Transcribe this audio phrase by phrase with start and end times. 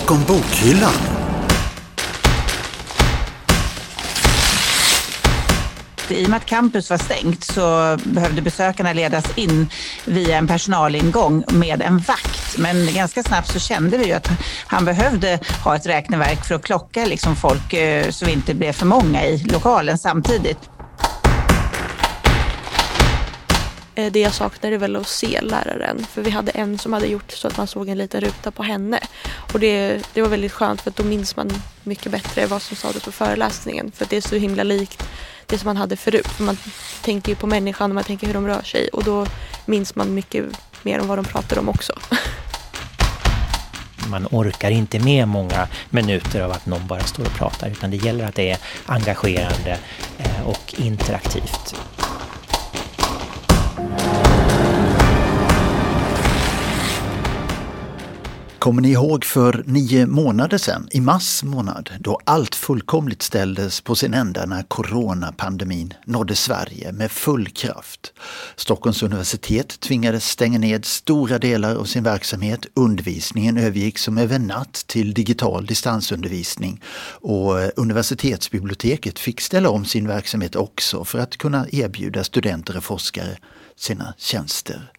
[0.00, 0.92] Bakom bokhyllan.
[6.08, 9.68] I och med att campus var stängt så behövde besökarna ledas in
[10.04, 12.58] via en personalingång med en vakt.
[12.58, 14.28] Men ganska snabbt så kände vi ju att
[14.66, 18.72] han behövde ha ett räkneverk för att klocka liksom folk eh, så vi inte blev
[18.72, 20.58] för många i lokalen samtidigt.
[20.58, 20.74] Eh,
[23.94, 26.06] Eh, det jag saknade är väl att se läraren.
[26.06, 28.62] För vi hade en som hade gjort så att man såg en liten ruta på
[28.62, 29.00] henne.
[29.52, 31.50] Och det, det var väldigt skönt för att då minns man
[31.82, 33.92] mycket bättre vad som sades på föreläsningen.
[33.92, 35.02] För att det är så himla likt
[35.46, 36.28] det som man hade förut.
[36.28, 36.56] För man
[37.02, 38.88] tänker ju på människan och man tänker hur de rör sig.
[38.88, 39.26] Och då
[39.66, 40.44] minns man mycket
[40.82, 41.92] mer om vad de pratar om också.
[44.10, 47.96] Man orkar inte med många minuter av att någon bara står och pratar utan det
[47.96, 49.78] gäller att det är engagerande
[50.18, 51.74] eh, och interaktivt.
[58.64, 63.94] Kommer ni ihåg för nio månader sedan, i mars månad, då allt fullkomligt ställdes på
[63.94, 68.12] sin ända när coronapandemin nådde Sverige med full kraft.
[68.56, 72.66] Stockholms universitet tvingades stänga ned stora delar av sin verksamhet.
[72.74, 76.82] Undervisningen övergick som över natt till digital distansundervisning
[77.20, 82.84] och eh, universitetsbiblioteket fick ställa om sin verksamhet också för att kunna erbjuda studenter och
[82.84, 83.36] forskare
[83.76, 84.90] sina tjänster.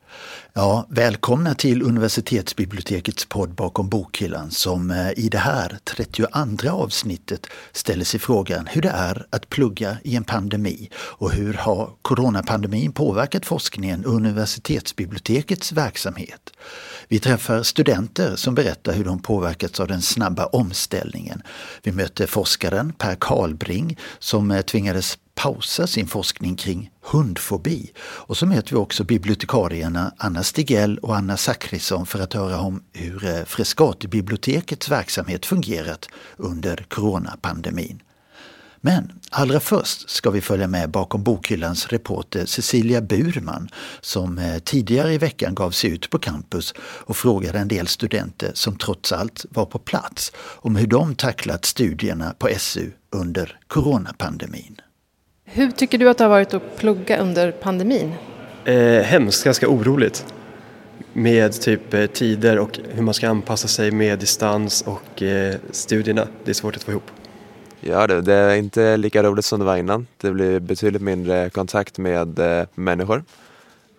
[0.53, 8.05] Ja, välkomna till universitetsbibliotekets podd bakom bokhyllan som eh, i det här 32 avsnittet ställer
[8.05, 13.45] sig frågan hur det är att plugga i en pandemi och hur har coronapandemin påverkat
[13.45, 16.51] forskningen och universitetsbibliotekets verksamhet?
[17.07, 21.41] Vi träffar studenter som berättar hur de påverkats av den snabba omställningen.
[21.83, 27.91] Vi möter forskaren Per Karlbring som eh, tvingades pausa sin forskning kring hundfobi.
[27.97, 32.83] Och så möter vi också bibliotekarierna Anna Stigell och Anna Zachrisson för att höra om
[32.93, 38.01] hur Frescatibibliotekets Frescati-bibliotekets verksamhet fungerat under coronapandemin.
[38.81, 43.69] Men allra först ska vi följa med bakom bokhyllans reporter Cecilia Burman
[44.01, 48.51] som eh, tidigare i veckan gav sig ut på campus och frågade en del studenter
[48.53, 54.81] som trots allt var på plats om hur de tacklat studierna på SU under coronapandemin.
[55.55, 58.13] Hur tycker du att det har varit att plugga under pandemin?
[58.65, 60.25] Eh, hemskt, ganska oroligt.
[61.13, 66.27] Med typ eh, tider och hur man ska anpassa sig med distans och eh, studierna.
[66.43, 67.11] Det är svårt att få ihop.
[67.79, 70.07] Ja, det, det är inte lika roligt som det var innan.
[70.21, 73.23] Det blir betydligt mindre kontakt med eh, människor.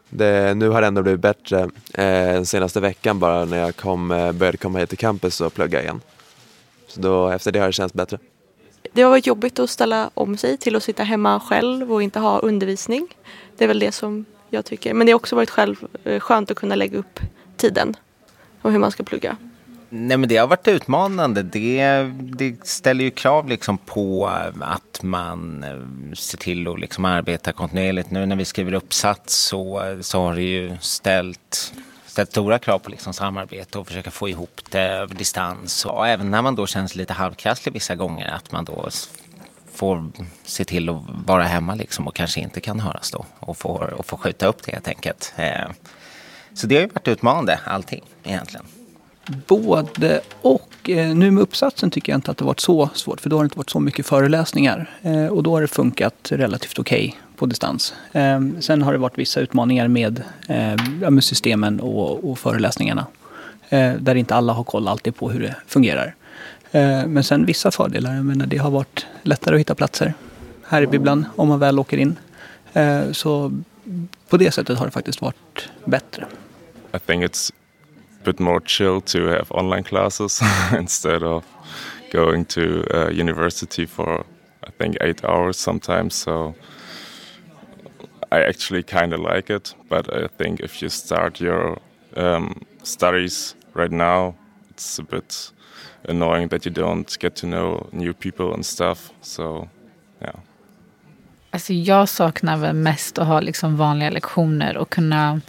[0.08, 1.60] Det, nu har det ändå blivit bättre
[1.94, 5.54] eh, den senaste veckan bara när jag kom, eh, började komma hit till campus och
[5.54, 6.00] plugga igen.
[6.86, 8.18] Så då, efter det har det känts bättre.
[8.92, 12.18] Det har varit jobbigt att ställa om sig till att sitta hemma själv och inte
[12.18, 13.08] ha undervisning.
[13.56, 14.94] Det är väl det som jag tycker.
[14.94, 17.20] Men det har också varit själv, eh, skönt att kunna lägga upp
[17.56, 17.96] tiden
[18.62, 19.36] och hur man ska plugga.
[19.88, 21.42] Nej men det har varit utmanande.
[21.42, 27.04] Det, det ställer ju krav liksom på eh, att man eh, ser till att liksom
[27.04, 28.10] arbeta kontinuerligt.
[28.10, 31.74] Nu när vi skriver uppsats så, så har det ju ställt,
[32.16, 35.84] ställt stora krav på liksom samarbete och försöka få ihop det över distans.
[35.84, 38.88] Och även när man då känns lite halvkrasslig vissa gånger att man då
[39.74, 40.10] får
[40.44, 44.06] se till att vara hemma liksom och kanske inte kan höras då och får, och
[44.06, 45.34] får skjuta upp det helt enkelt.
[45.36, 45.70] Eh,
[46.54, 48.66] så det har ju varit utmanande allting egentligen.
[49.46, 50.90] Både och.
[50.90, 53.44] Eh, nu med uppsatsen tycker jag inte att det varit så svårt för då har
[53.44, 54.90] det inte varit så mycket föreläsningar.
[55.02, 57.94] Eh, och då har det funkat relativt okej på distans.
[58.12, 63.06] Eh, Sen har det varit vissa utmaningar med, eh, med systemen och, och föreläsningarna.
[63.68, 66.14] Eh, Där inte alla har koll alltid på hur det fungerar.
[66.72, 68.14] Eh, Men sen vissa fördelar.
[68.14, 70.14] Jag menar, det har varit lättare att hitta platser
[70.68, 72.16] här i bibblan om man väl åker in.
[72.72, 73.52] Eh, Så
[74.28, 76.26] på det sättet har det faktiskt varit bättre.
[76.94, 80.40] I think it's a bit more chill to have online classes
[80.80, 81.44] instead of
[82.12, 84.24] going to uh, university for
[84.68, 86.14] I think eight hours sometimes.
[86.14, 86.54] So
[88.32, 91.78] i actually kind of like it, but I think if you start your
[92.16, 94.34] um, studies right now,
[94.70, 95.52] it's a bit
[96.08, 99.12] annoying that you don't get to know new people and stuff.
[99.20, 99.68] So
[100.20, 100.34] yeah.
[101.50, 105.40] Alltså jag saknar väl mest att ha liksom vanliga lektioner och kunna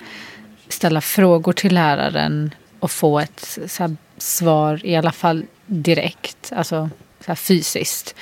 [0.68, 6.90] ställa frågor till läraren och få ett så här svar i alla fall direkt, alltså
[7.20, 8.16] så här fysiskt.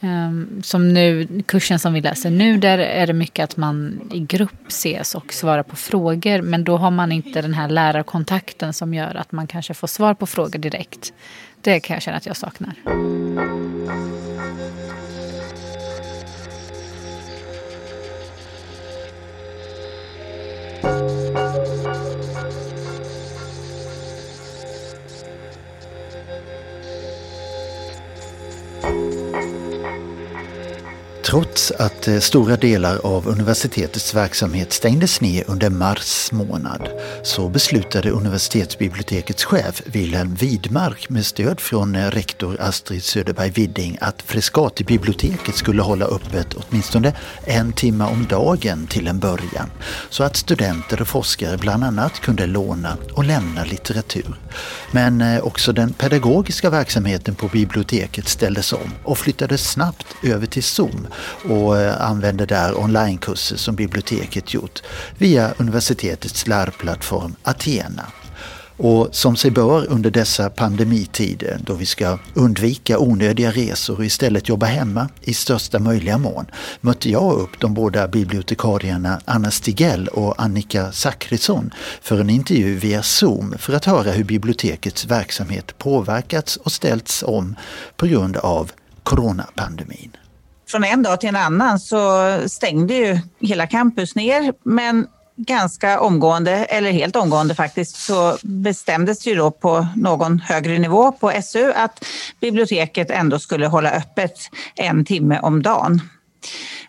[0.00, 4.20] Ehm, som nu, kursen som vi läser nu, där är det mycket att man i
[4.20, 6.42] grupp ses och svarar på frågor.
[6.42, 10.14] Men då har man inte den här lärarkontakten som gör att man kanske får svar
[10.14, 11.12] på frågor direkt.
[11.60, 12.74] Det kan jag känna att jag saknar.
[31.24, 36.88] Trots att eh, stora delar av universitetets verksamhet stängdes ner under mars månad
[37.22, 44.22] så beslutade universitetsbibliotekets chef Wilhelm Widmark med stöd från eh, rektor Astrid Söderberg Widding att
[44.22, 47.12] Frescati-biblioteket skulle hålla öppet åtminstone
[47.44, 49.70] en timme om dagen till en början
[50.10, 54.40] så att studenter och forskare bland annat kunde låna och lämna litteratur.
[54.90, 60.62] Men eh, också den pedagogiska verksamheten på biblioteket ställdes om och flyttades snabbt över till
[60.62, 61.06] Zoom
[61.48, 64.82] och eh, använder där onlinekurser som biblioteket gjort
[65.18, 68.06] via universitetets lärplattform Athena.
[68.76, 74.48] Och som sig bör under dessa pandemitider då vi ska undvika onödiga resor och istället
[74.48, 76.46] jobba hemma i största möjliga mån
[76.80, 81.70] mötte jag upp de båda bibliotekarierna Anna Stigell och Annika Zackrisson
[82.02, 87.56] för en intervju via Zoom för att höra hur bibliotekets verksamhet påverkats och ställts om
[87.96, 88.70] på grund av
[89.02, 90.16] coronapandemin
[90.66, 94.52] från en dag till en annan så stängde ju hela campus ner.
[94.62, 95.06] Men
[95.36, 101.32] ganska omgående, eller helt omgående faktiskt, så bestämdes ju då på någon högre nivå på
[101.42, 102.04] SU att
[102.40, 106.00] biblioteket ändå skulle hålla öppet en timme om dagen.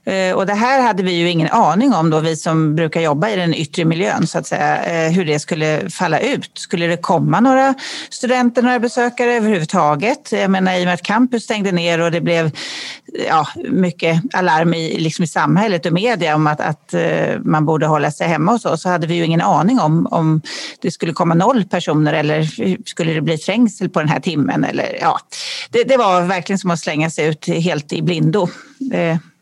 [0.05, 3.29] Eh, och det här hade vi ju ingen aning om då, vi som brukar jobba
[3.29, 6.51] i den yttre miljön, så att säga, eh, hur det skulle falla ut.
[6.53, 7.73] Skulle det komma några
[8.09, 10.31] studenter, några besökare överhuvudtaget?
[10.31, 12.51] Jag menar, i och med att campus stängde ner och det blev
[13.27, 17.87] ja, mycket alarm i, liksom i samhället och media om att, att eh, man borde
[17.87, 20.41] hålla sig hemma och så, så hade vi ju ingen aning om om
[20.81, 22.47] det skulle komma noll personer eller
[22.89, 24.63] skulle det bli trängsel på den här timmen.
[24.63, 25.19] Eller, ja,
[25.69, 28.47] det, det var verkligen som att slänga sig ut helt i blindo.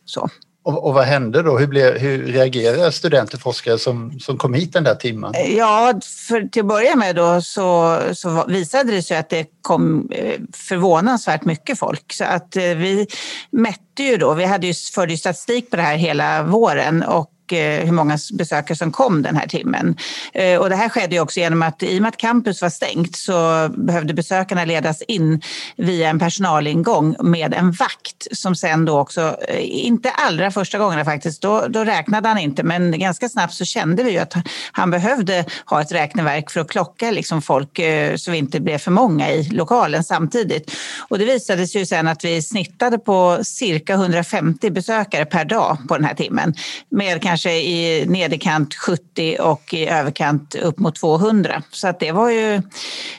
[0.05, 0.29] så.
[0.65, 1.57] Och, och, vad hände då?
[1.57, 5.33] Hur, blev, hur reagerade studenter och forskare som, som kom hit den där timmen?
[5.35, 5.93] Eh, ja,
[6.27, 10.39] för till att börja med då så, så visade det sig att det kom eh,
[10.53, 12.13] förvånansvärt mycket folk.
[12.13, 13.07] Så att eh, vi
[13.51, 17.32] mätte ju då, vi hade ju, förde ju statistik på det här hela våren och
[17.51, 19.97] Eh, hur många besökare som kom den här timmen.
[20.33, 23.15] Eh, och det här skedde också genom att i och med att campus var stängt
[23.15, 25.41] så behövde besökarna ledas in
[25.77, 31.05] via en personalingång med en vakt som sen då också, eh, inte allra första gångerna
[31.05, 34.33] faktiskt, då, då räknade han inte men ganska snabbt så kände vi ju att
[34.71, 37.79] han behövde ha ett räkneverk för att klocka liksom folk
[38.15, 40.71] så vi inte blev för många i lokalen samtidigt.
[41.09, 45.77] Och det visade sig ju sen att vi snittade på cirka 150 besökare per dag
[45.87, 46.53] på den här timmen
[46.89, 51.63] med kanske i nederkant 70 och i överkant upp mot 200.
[51.71, 52.61] Så att det var ju,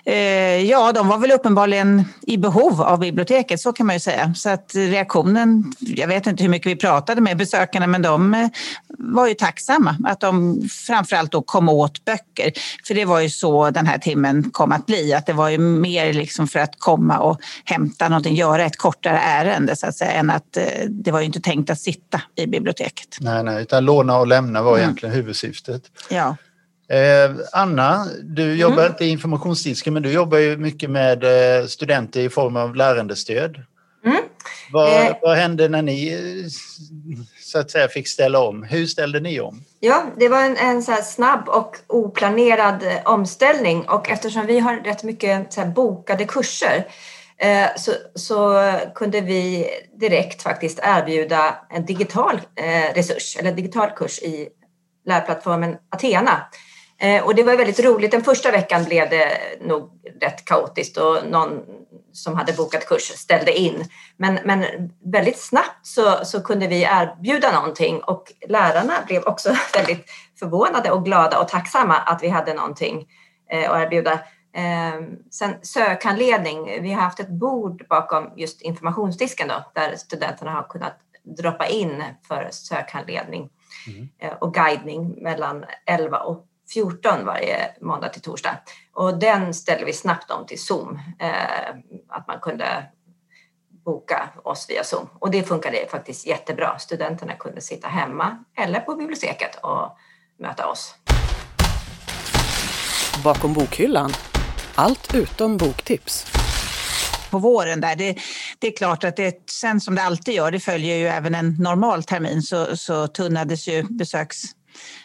[0.05, 4.35] eh, ja de var väl uppenbarligen i behov av biblioteket, så kan man ju säga.
[4.35, 8.51] Så att reaktionen, jag vet inte hur mycket vi pratade med besökarna, men de
[8.99, 12.53] var ju tacksamma att de framförallt då kom åt böcker.
[12.87, 15.59] För det var ju så den här timmen kom att bli, att det var ju
[15.59, 20.13] mer liksom för att komma och hämta någonting, göra ett kortare ärende så att säga,
[20.13, 23.17] än att eh, det var ju inte tänkt att sitta i biblioteket.
[23.21, 24.83] Nej, nej, utan låna och lämna var mm.
[24.83, 25.83] egentligen huvudsyftet.
[26.11, 26.37] Ja.
[26.89, 28.93] Eh, Anna, du jobbar mm.
[28.93, 33.57] inte i informationsdisken men du jobbar ju mycket med eh, studenter i form av lärandestöd.
[34.73, 35.17] Vad, eh.
[35.23, 36.19] vad hände när ni
[37.41, 38.63] så att säga fick ställa om?
[38.63, 39.65] Hur ställde ni om?
[39.81, 44.77] Ja, det var en, en så snabb och oplanerad eh, omställning och eftersom vi har
[44.77, 46.87] rätt mycket så bokade kurser
[47.39, 49.67] eh, så, så, kunde vi
[50.01, 54.49] direkt faktiskt erbjuda en digital eh, resurs eller digital kurs i
[55.07, 56.43] lärplattformen Athena.
[57.25, 58.11] Och det var väldigt roligt.
[58.11, 61.61] Den första veckan blev det nog rätt kaotiskt och någon
[62.17, 63.85] som hade bokat kurs ställde in.
[64.17, 64.65] Men, men
[65.05, 71.05] väldigt snabbt så, så kunde vi erbjuda någonting och lärarna blev också väldigt förvånade och
[71.05, 73.07] glada och tacksamma att vi hade någonting
[73.51, 74.13] eh, att erbjuda.
[74.57, 76.83] Eh, sen sökhandledning.
[76.83, 80.99] Vi har haft ett bord bakom just informationsdisken då, där studenterna har kunnat
[81.39, 83.51] droppa in för sökhandledning
[83.87, 84.09] mm.
[84.19, 88.59] eh, och guidning mellan 11 och 14 varje måndag till torsdag.
[88.93, 91.69] Och den ställde vi snabbt om till Zoom, eh,
[92.09, 92.85] att man kunde
[93.85, 95.09] boka oss via Zoom.
[95.19, 96.79] Och det funkade faktiskt jättebra.
[96.79, 99.97] Studenterna kunde sitta hemma eller på biblioteket och
[100.39, 100.95] möta oss.
[103.25, 104.13] Bakom bokhyllan,
[104.75, 106.27] allt utom boktips
[107.31, 107.81] på våren.
[107.81, 107.97] där.
[107.97, 108.17] Det,
[108.59, 111.57] det, är klart att det sen som det alltid gör, det följer ju även en
[111.59, 114.43] normal termin, så, så tunnades ju besöks,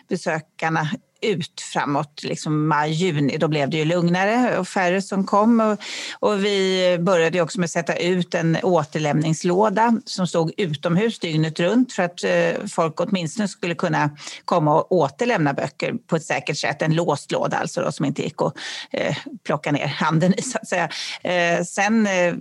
[0.09, 0.89] besökarna
[1.21, 3.37] ut framåt liksom maj, juni.
[3.37, 5.59] Då blev det ju lugnare och färre som kom.
[5.59, 5.79] Och,
[6.19, 11.93] och vi började också med att sätta ut en återlämningslåda som stod utomhus dygnet runt
[11.93, 14.09] för att eh, folk åtminstone skulle kunna
[14.45, 16.81] komma och återlämna böcker på ett säkert sätt.
[16.81, 18.53] En låst låda alltså då, som inte gick att
[18.91, 20.89] eh, plocka ner handen i så att säga.
[21.23, 22.33] Eh, sen eh,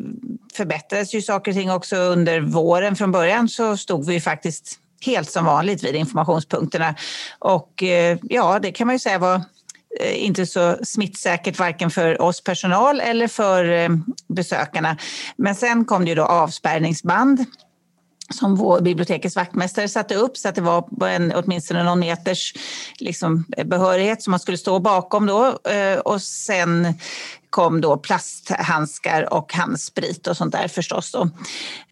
[0.55, 2.97] förbättrades ju saker och ting också under våren.
[2.97, 6.95] Från början så stod vi faktiskt helt som vanligt vid informationspunkterna.
[7.39, 9.43] Och eh, ja, det kan man ju säga var
[10.01, 13.89] eh, inte så smittsäkert varken för oss personal eller för eh,
[14.29, 14.97] besökarna.
[15.37, 17.45] Men sen kom det ju då avspärrningsband
[18.35, 22.55] som vår bibliotekets vaktmästare satte upp så att det var en, åtminstone någon meters
[22.99, 25.59] liksom, behörighet som man skulle stå bakom då.
[26.05, 26.95] Och sen
[27.51, 31.13] kom då plasthandskar och handsprit och sånt där förstås.
[31.13, 31.29] Då.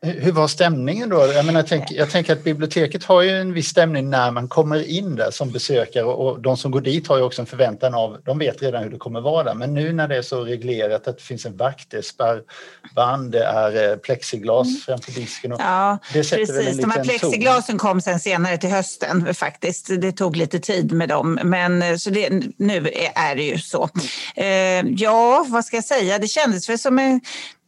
[0.01, 1.17] Hur var stämningen då?
[1.17, 4.49] Jag, menar, jag, tänker, jag tänker att biblioteket har ju en viss stämning när man
[4.49, 7.95] kommer in där som besökare och de som går dit har ju också en förväntan
[7.95, 9.55] av, de vet redan hur det kommer vara där.
[9.55, 13.33] Men nu när det är så reglerat att det finns en vakt, det är spärrband,
[13.33, 14.81] det är eh, plexiglas mm.
[14.81, 15.53] framför disken.
[15.53, 16.79] Och ja, det precis.
[16.79, 19.91] De här plexiglasen kom sen senare till hösten faktiskt.
[20.01, 23.89] Det tog lite tid med dem, men eh, så det, nu är det ju så.
[24.37, 24.95] Mm.
[24.99, 27.21] Ja, vad ska jag säga, det kändes väl som en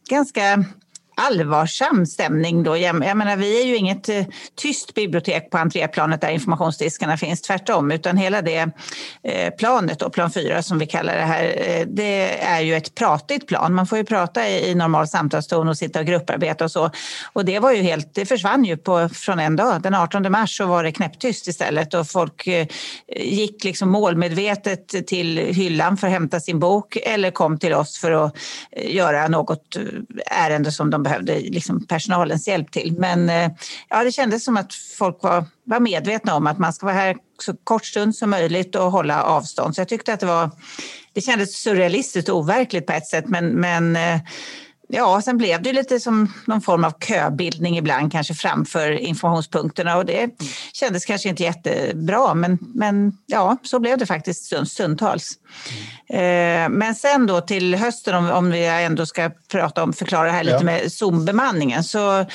[0.09, 0.65] ganska
[1.19, 2.77] allvarsam stämning då.
[2.77, 7.41] Jag, jag menar, vi är ju inget eh, tyst bibliotek på entréplanet där informationsdiskarna finns,
[7.41, 8.69] tvärtom, utan hela det
[9.23, 12.95] eh, planet, då, plan 4 som vi kallar det här, eh, det är ju ett
[12.95, 13.73] pratigt plan.
[13.73, 16.91] Man får ju prata i, i normal samtalston och sitta och grupparbeta och så.
[17.33, 19.81] Och det var ju helt, det försvann ju på, från en dag.
[19.81, 22.67] Den 18 mars så var det knäpptyst istället och folk eh,
[23.15, 28.11] gick liksom målmedvetet till hyllan för att hämta sin bok eller kom till oss för
[28.11, 28.35] att
[28.71, 29.83] eh, göra något eh,
[30.45, 32.95] ärende som de behövde liksom personalens hjälp till.
[32.97, 33.51] Men eh,
[33.89, 37.17] ja, det kändes som att folk var, var medvetna om att man ska vara här
[37.41, 39.75] så kort stund som möjligt och hålla avstånd.
[39.75, 40.51] Så jag tyckte att det var,
[41.13, 44.19] det kändes surrealistiskt och overkligt på ett sätt, men, men eh,
[44.91, 50.05] Ja, sen blev det lite som någon form av köbildning ibland, kanske framför informationspunkterna och
[50.05, 50.29] det
[50.73, 55.33] kändes kanske inte jättebra, men, men ja, så blev det faktiskt stundtals.
[56.09, 56.73] Mm.
[56.73, 60.43] Men sen då till hösten, om, om vi ändå ska prata om, förklara det här
[60.43, 60.63] lite ja.
[60.63, 62.25] med Zoom-bemanningen, så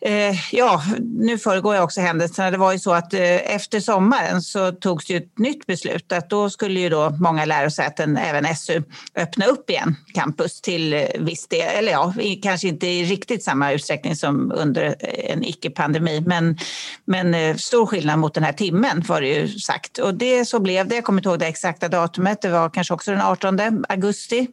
[0.00, 2.50] Eh, ja, nu föregår jag också händelserna.
[2.50, 6.30] Det var ju så att eh, efter sommaren så togs det ett nytt beslut att
[6.30, 8.82] då skulle ju då många lärosäten, även SU,
[9.14, 13.72] öppna upp igen campus till eh, viss del, eller ja, kanske inte i riktigt samma
[13.72, 16.58] utsträckning som under eh, en icke-pandemi, men,
[17.04, 19.98] men eh, stor skillnad mot den här timmen var det ju sagt.
[19.98, 20.94] Och det så blev det.
[20.94, 22.42] Jag kommer inte ihåg det exakta datumet.
[22.42, 24.48] Det var kanske också den 18 augusti.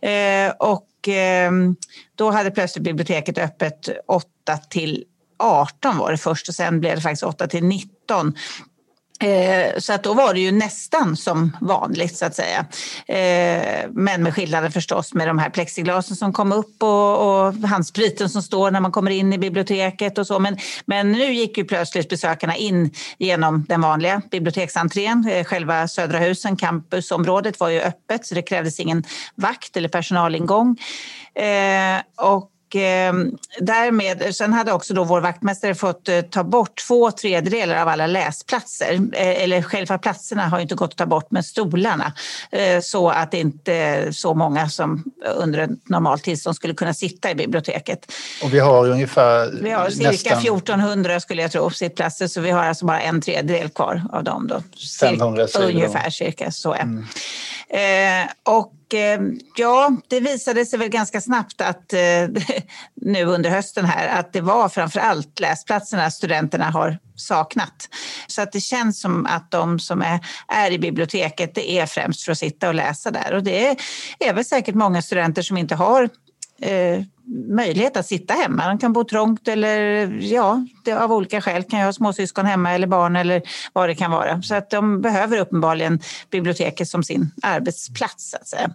[0.00, 1.76] Eh, och Ehm,
[2.14, 4.26] då hade plötsligt biblioteket öppet 8
[4.70, 5.04] till
[5.38, 8.34] 18 var det först och sen blev det faktiskt 8 till 19.
[9.20, 12.66] Eh, så att då var det ju nästan som vanligt så att säga.
[13.06, 18.28] Eh, men med skillnaden förstås med de här plexiglasen som kom upp och, och handspriten
[18.28, 20.38] som står när man kommer in i biblioteket och så.
[20.38, 20.56] Men,
[20.86, 25.28] men nu gick ju plötsligt besökarna in genom den vanliga biblioteksentrén.
[25.30, 30.76] Eh, själva Södra husen, campusområdet var ju öppet så det krävdes ingen vakt eller personalingång.
[31.34, 33.14] Eh, och och eh,
[33.58, 38.06] därmed, sen hade också då vår vaktmästare fått eh, ta bort två tredjedelar av alla
[38.06, 38.94] läsplatser.
[39.12, 42.12] Eh, eller själva platserna har inte gått att ta bort, men stolarna.
[42.50, 45.04] Eh, så att inte så många som
[45.36, 48.12] under ett normalt tillstånd skulle kunna sitta i biblioteket.
[48.42, 50.38] Och vi har ungefär Vi har cirka nästan...
[50.38, 54.46] 1400 skulle jag tro sittplatser, så vi har alltså bara en tredjedel kvar av dem.
[54.46, 54.62] Då.
[55.00, 56.74] 500 cirka, Ungefär cirka så.
[56.74, 57.06] Mm.
[57.70, 59.20] Eh, och eh,
[59.56, 62.00] ja, det visade sig väl ganska snabbt att eh,
[62.94, 67.88] nu under hösten här att det var framför allt läsplatserna studenterna har saknat.
[68.26, 72.24] Så att det känns som att de som är, är i biblioteket det är främst
[72.24, 73.76] för att sitta och läsa där och det är,
[74.18, 76.08] är väl säkert många studenter som inte har
[76.62, 77.02] eh,
[77.48, 78.68] möjlighet att sitta hemma.
[78.68, 82.72] De kan bo trångt eller ja, det, av olika skäl kan jag ha småsyskon hemma
[82.72, 83.42] eller barn eller
[83.72, 84.42] vad det kan vara.
[84.42, 88.30] Så att de behöver uppenbarligen biblioteket som sin arbetsplats.
[88.30, 88.70] Så att säga.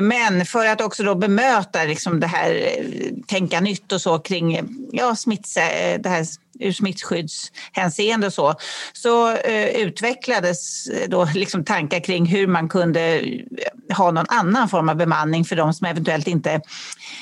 [0.00, 4.60] Men för att också då bemöta liksom det här eh, tänka nytt och så kring
[4.92, 6.26] ja, smitts, eh, det här
[6.58, 8.54] ur smittskyddshänseende och så,
[8.92, 14.68] så eh, utvecklades eh, då liksom tankar kring hur man kunde eh, ha någon annan
[14.68, 16.60] form av bemanning för de som eventuellt inte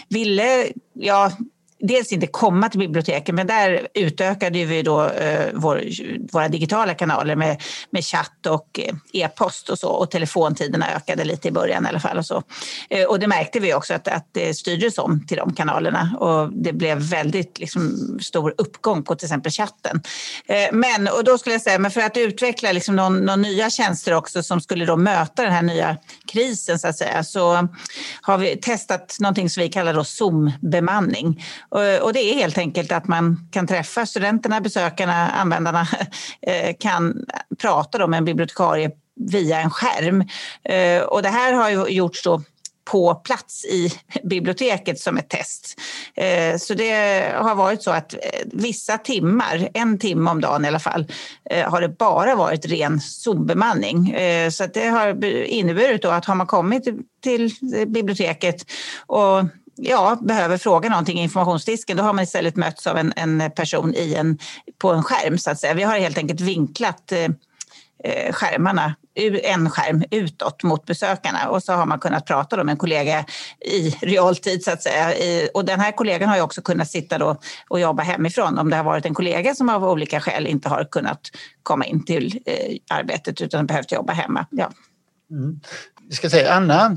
[0.09, 1.33] ville ja,
[1.81, 5.83] dels inte komma till biblioteken, men där utökade vi då eh, vår,
[6.33, 11.49] våra digitala kanaler med, med chatt och eh, e-post och så och telefontiderna ökade lite
[11.49, 12.43] i början i alla fall och så.
[12.91, 16.53] Eh, och det märkte vi också att, att det styrdes om till de kanalerna och
[16.53, 20.03] det blev väldigt liksom, stor uppgång på till exempel chatten.
[20.47, 23.71] Eh, men och då skulle jag säga, men för att utveckla liksom någon, någon nya
[23.71, 25.97] tjänster också som skulle då möta den här nya
[26.33, 27.69] krisen så att säga så
[28.21, 31.45] har vi testat någonting som vi kallar då Zoom-bemanning
[31.77, 35.87] Eh, och det är helt enkelt att man kan träffa studenterna, besökarna, användarna
[36.43, 37.25] eh, kan
[37.59, 38.91] prata med en bibliotekarie
[39.31, 40.25] via en skärm.
[40.65, 42.43] Eh, och det här har ju gjorts då
[42.85, 45.81] på plats i biblioteket som ett test.
[46.59, 51.07] Så det har varit så att vissa timmar, en timme om dagen i alla fall,
[51.67, 54.17] har det bara varit ren Zoom-bemanning.
[54.51, 56.85] Så det har inneburit då att har man kommit
[57.23, 57.51] till
[57.87, 58.65] biblioteket
[59.07, 59.45] och
[59.79, 63.95] ja, behöver fråga någonting i informationsdisken, då har man istället mötts av en, en person
[63.95, 64.39] i en,
[64.79, 65.75] på en skärm så att säga.
[65.75, 67.25] Vi har helt enkelt vinklat eh,
[68.05, 68.95] eh skärmarna,
[69.43, 73.25] en skärm utåt mot besökarna och så har man kunnat prata med en kollega
[73.61, 75.13] i realtid så att säga.
[75.55, 78.77] Och den här kollegan har ju också kunnat sitta då och jobba hemifrån om det
[78.77, 81.21] har varit en kollega som av olika skäl inte har kunnat
[81.63, 84.47] komma in till eh, arbetet utan behövt jobba hemma.
[84.51, 84.71] Ja.
[85.31, 85.61] Mm.
[86.09, 86.97] Vi ska säga Anna,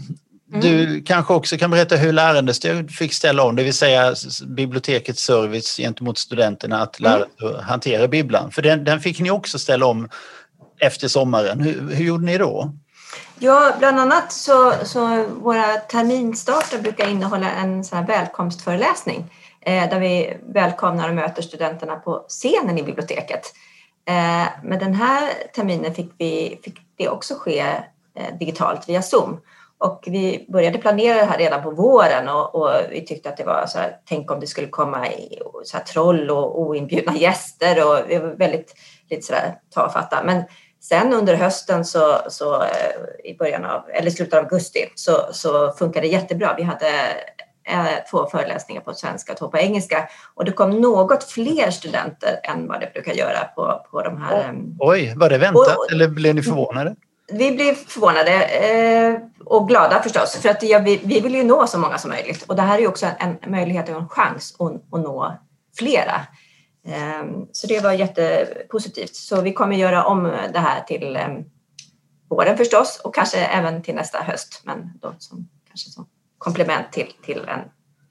[0.52, 1.04] du mm.
[1.04, 4.16] kanske också kan berätta hur lärandestöd fick ställa om, det vill säga
[4.46, 7.64] bibliotekets service gentemot studenterna att lära sig mm.
[7.64, 8.52] hantera bibblan.
[8.52, 10.10] För den, den, fick ni också ställa om
[10.80, 11.60] efter sommaren.
[11.60, 12.74] Hur, hur gjorde ni då?
[13.40, 19.26] Ja, bland annat så, så våra terminstarter brukar innehålla en sån här välkomstföreläsning
[19.62, 23.54] eh, där vi välkomnar och möter studenterna på scenen i biblioteket.
[24.08, 27.60] Eh, men den här terminen fick, vi, fick det också ske
[28.16, 29.40] eh, digitalt via Zoom.
[29.82, 33.44] Och vi började planera det här redan på våren och, och vi tyckte att det
[33.44, 35.06] var så här, tänk om det skulle komma
[35.64, 38.74] så här, troll och oinbjudna gäster och vi var väldigt
[39.10, 40.24] lite sådär tafatta.
[40.24, 40.44] Men
[40.80, 45.72] sen under hösten så, så eh, i början av, eller slutet av augusti så, så
[45.72, 46.54] funkade det jättebra.
[46.58, 46.90] Vi hade
[47.70, 52.40] eh, två föreläsningar på svenska och två på engelska och det kom något fler studenter
[52.44, 54.54] än vad det brukar göra på, på de här.
[54.80, 56.96] Oj, var det väntat och, eller blev ni förvånade?
[57.32, 61.68] Vi blev förvånade eh, och glada förstås, för att ja, vi, vi, vill ju nå
[61.68, 62.44] så många som möjligt.
[62.44, 65.38] Och det här är ju också en, en möjlighet och en chans att, att nå
[65.78, 66.16] flera.
[66.88, 69.16] Eh, så det var jättepositivt.
[69.16, 70.24] Så vi kommer göra om
[70.54, 71.28] det här till eh,
[72.30, 76.08] våren förstås och kanske även till nästa höst, men då som, kanske som
[76.38, 77.60] komplement till, till en,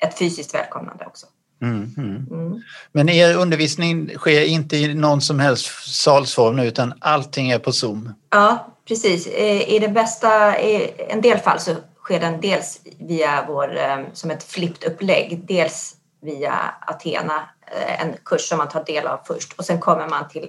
[0.08, 1.26] ett fysiskt välkomnande också.
[1.62, 2.26] Mm, mm.
[2.30, 2.62] Mm.
[2.92, 7.72] Men er undervisning sker inte i någon som helst salsform nu utan allting är på
[7.72, 8.14] Zoom?
[8.30, 9.26] Ja, precis.
[9.66, 14.30] I det bästa, i en del fall så sker den dels via vår, eh, som
[14.30, 16.54] ett flippt upplägg, dels via
[16.86, 20.48] Athena, eh, en kurs som man tar del av först och sen kommer man till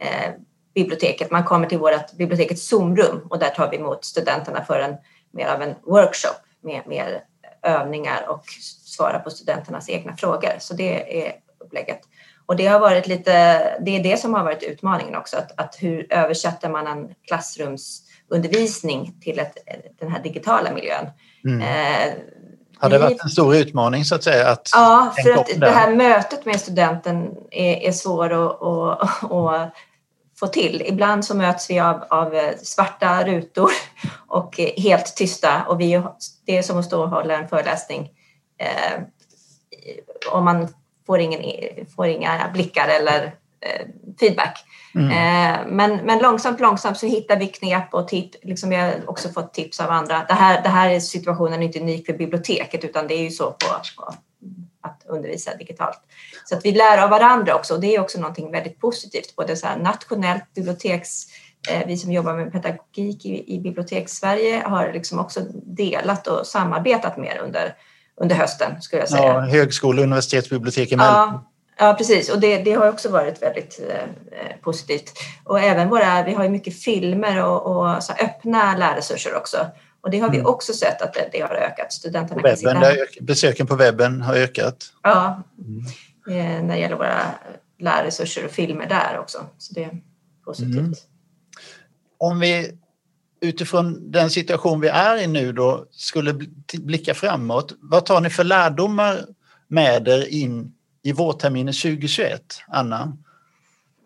[0.00, 0.30] eh,
[0.74, 1.30] biblioteket.
[1.30, 4.94] Man kommer till vårt bibliotekets Zoomrum och där tar vi emot studenterna för en
[5.30, 7.20] mer av en workshop med mer
[7.62, 8.44] övningar och
[8.84, 10.52] svara på studenternas egna frågor.
[10.58, 11.32] Så det är
[11.64, 12.00] upplägget.
[12.46, 13.30] Och det har varit lite,
[13.80, 19.14] det är det som har varit utmaningen också, att, att hur översätter man en klassrumsundervisning
[19.20, 19.56] till ett,
[20.00, 21.06] den här digitala miljön?
[21.44, 21.60] Mm.
[21.60, 22.14] Eh,
[22.80, 24.48] har det varit en stor utmaning så att säga?
[24.48, 29.72] Att ja, för att det här mötet med studenten är, är svår att, att, att,
[30.38, 30.82] få till.
[30.86, 33.70] Ibland så möts vi av, av, svarta rutor
[34.26, 36.02] och helt tysta och vi,
[36.46, 38.10] det är som att stå och hålla en föreläsning
[38.58, 39.02] eh,
[40.30, 40.68] om man
[41.06, 41.42] får, ingen,
[41.96, 43.24] får inga blickar eller
[43.60, 43.86] eh,
[44.20, 44.64] feedback.
[44.94, 45.10] Mm.
[45.10, 48.38] Eh, men, men långsamt, långsamt så hittar vi knep och tips.
[48.42, 50.24] Liksom jag har också fått tips av andra.
[50.28, 53.50] Det här, det här är situationen inte unik för biblioteket utan det är ju så
[53.50, 54.14] på, på
[54.80, 56.00] att undervisa digitalt.
[56.48, 59.36] Så att vi lär av varandra också och det är också någonting väldigt positivt.
[59.36, 61.26] Både så nationellt biblioteks
[61.70, 67.16] eh, vi som jobbar med pedagogik i, i Biblioteks-Sverige har liksom också delat och samarbetat
[67.16, 67.74] mer under
[68.20, 69.22] under hösten skulle jag säga.
[69.22, 71.40] Ja, högskole och universitetsbibliotek emellan.
[71.76, 75.12] Ja, ja, precis och det, det har också varit väldigt eh, positivt.
[75.44, 79.66] Och även våra, vi har ju mycket filmer och, och så öppna lärresurser också.
[80.00, 80.46] Och det har vi mm.
[80.46, 81.92] också sett att det, det har ökat.
[81.92, 83.24] Studenterna webben, kan sitta...
[83.24, 84.92] Besöken på webben har ökat.
[85.02, 85.84] Ja, mm.
[86.28, 87.22] Eh, när det gäller våra
[87.78, 89.46] lärresurser och filmer där också.
[89.58, 90.00] Så det är
[90.44, 90.76] positivt.
[90.76, 90.94] Mm.
[92.18, 92.78] Om vi
[93.40, 96.34] utifrån den situation vi är i nu då skulle
[96.72, 97.72] blicka framåt.
[97.80, 99.24] Vad tar ni för lärdomar
[99.68, 103.16] med er in i vårterminen 2021, Anna?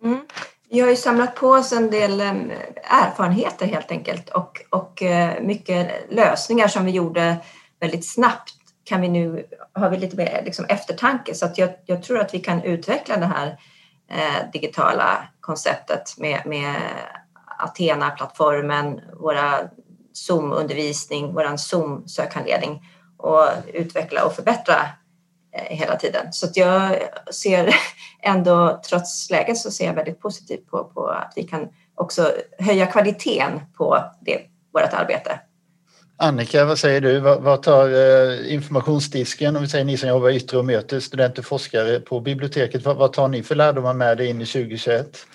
[0.03, 0.21] Mm.
[0.71, 5.91] Vi har ju samlat på oss en del erfarenheter helt enkelt och, och eh, mycket
[6.11, 7.37] lösningar som vi gjorde
[7.81, 12.03] väldigt snabbt kan vi nu, har vi lite mer liksom eftertanke så att jag, jag
[12.03, 13.59] tror att vi kan utveckla det här
[14.11, 16.77] eh, digitala konceptet med, med
[17.59, 19.59] Athena-plattformen, våra
[20.13, 22.83] Zoom-undervisning, vår Zoom-sökhandledning
[23.19, 24.77] och utveckla och förbättra
[25.53, 26.33] eh, hela tiden.
[26.33, 26.99] Så att jag
[27.31, 27.75] ser
[28.23, 32.87] ändå, trots läget, så ser jag väldigt positivt på, på att vi kan också höja
[32.87, 34.41] kvaliteten på det,
[34.73, 35.41] vårt arbete.
[36.23, 37.19] Annika, vad säger du?
[37.21, 41.47] Vad, tar eh, informationsdisken, om vi säger ni som jobbar yttre och möter studenter och
[41.47, 45.27] forskare på biblioteket, vad, vad tar ni för lärdomar med er in i 2021?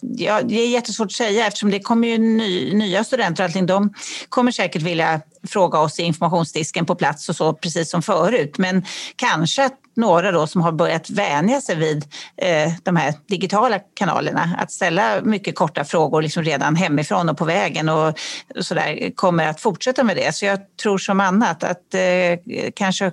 [0.00, 3.66] Ja, det är jättesvårt att säga eftersom det kommer ju ny, nya studenter och allting.
[3.66, 3.94] De
[4.28, 8.58] kommer säkert vilja fråga oss i informationsdisken på plats och så precis som förut.
[8.58, 8.84] Men
[9.16, 12.04] kanske att några då som har börjat vänja sig vid
[12.36, 17.44] eh, de här digitala kanalerna att ställa mycket korta frågor liksom redan hemifrån och på
[17.44, 18.08] vägen och,
[18.56, 20.34] och så där, kommer att fortsätta med det.
[20.34, 23.12] Så jag tror som annat att eh, kanske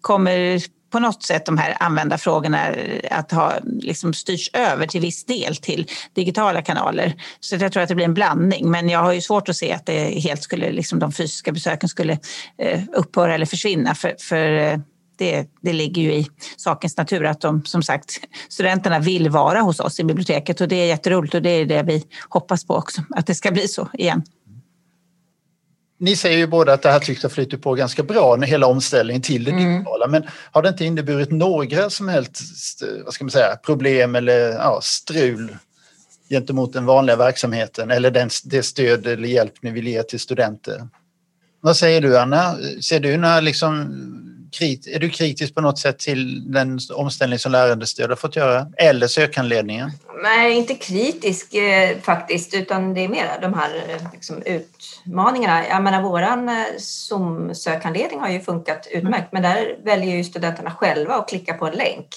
[0.00, 2.74] kommer på något sätt de här användarfrågorna
[3.10, 7.14] att ha liksom styrts över till viss del till digitala kanaler.
[7.40, 8.70] Så jag tror att det blir en blandning.
[8.70, 11.88] Men jag har ju svårt att se att det helt skulle, liksom de fysiska besöken
[11.88, 12.18] skulle
[12.58, 13.94] eh, upphöra eller försvinna.
[13.94, 14.78] För, för eh,
[15.20, 16.26] det, det ligger ju i
[16.56, 20.76] sakens natur att de, som sagt, studenterna vill vara hos oss i biblioteket och det
[20.76, 23.88] är jätteroligt och det är det vi hoppas på också, att det ska bli så
[23.92, 24.22] igen.
[26.00, 28.66] Ni säger ju båda att det här tycks ha flyttat på ganska bra, när hela
[28.66, 29.72] omställningen till det mm.
[29.72, 30.06] digitala.
[30.06, 32.40] Men har det inte inneburit några som helst
[33.04, 35.56] vad ska man säga, problem eller ja, strul
[36.30, 40.88] gentemot den vanliga verksamheten eller den, det stöd eller hjälp ni vill ge till studenter?
[41.60, 42.56] Vad säger du Anna?
[42.82, 43.94] Ser du några liksom
[44.60, 48.66] är du kritisk på något sätt till den omställning som lärandestöd har fått göra?
[48.76, 49.90] Eller sökhandledningen?
[50.22, 55.68] Nej, inte kritisk eh, faktiskt, utan det är mer de här eh, liksom, utmaningarna.
[55.68, 61.14] Jag menar, våran eh, Zoom-sökhandledning har ju funkat utmärkt, men där väljer ju studenterna själva
[61.14, 62.08] att klicka på en länk.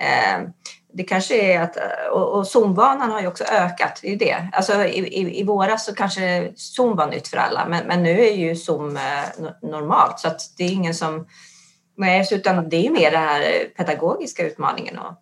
[0.00, 0.48] Eh,
[0.96, 4.16] det kanske är att, eh, och, och Zoom-vanan har ju också ökat, det är ju
[4.16, 4.48] det.
[4.52, 8.20] Alltså i, i, i våras så kanske Zoom var nytt för alla, men, men nu
[8.20, 11.26] är ju Zoom eh, normalt så att det är ingen som
[11.96, 15.14] Nej, utan det är mer den här pedagogiska utmaningen och,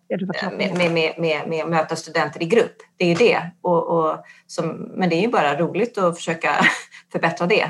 [0.57, 2.75] med, med, med, med, med att möta studenter i grupp.
[2.97, 3.41] Det är ju det.
[3.61, 6.65] Och, och som, men det är ju bara roligt att försöka
[7.11, 7.69] förbättra det.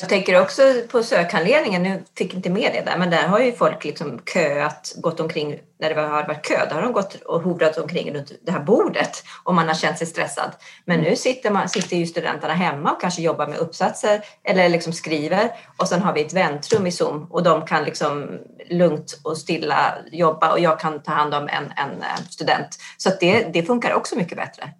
[0.00, 3.52] Jag tänker också på sökhandledningen, nu fick inte med det där, men där har ju
[3.52, 7.42] folk liksom köat, gått omkring, när det har varit kö, då har de gått och
[7.42, 10.50] hovrat omkring runt det här bordet och man har känt sig stressad.
[10.84, 14.92] Men nu sitter, man, sitter ju studenterna hemma och kanske jobbar med uppsatser eller liksom
[14.92, 18.38] skriver och sen har vi ett väntrum i Zoom och de kan liksom
[18.70, 22.78] lugnt och stilla jobba och jag kan ta hand om en, en student.
[22.96, 24.70] Så det, det funkar också mycket bättre.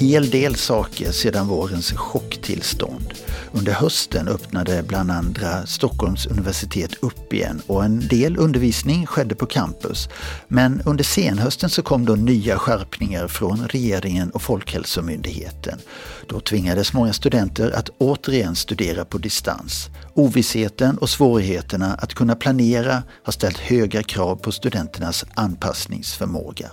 [0.00, 3.14] Hel del saker sedan vårens chocktillstånd.
[3.52, 9.46] Under hösten öppnade bland andra Stockholms universitet upp igen och en del undervisning skedde på
[9.46, 10.08] campus.
[10.48, 15.78] Men under senhösten så kom då nya skärpningar från regeringen och Folkhälsomyndigheten.
[16.26, 19.90] Då tvingades många studenter att återigen studera på distans.
[20.14, 26.70] Ovissheten och svårigheterna att kunna planera har ställt höga krav på studenternas anpassningsförmåga.